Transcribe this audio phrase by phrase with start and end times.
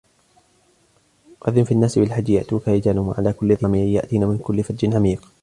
[1.41, 5.31] وَأَذِّنْ فِي النَّاسِ بِالْحَجِّ يَأْتُوكَ رِجَالًا وَعَلَى كُلِّ ضَامِرٍ يَأْتِينَ مِنْ كُلِّ فَجٍّ عَمِيقٍ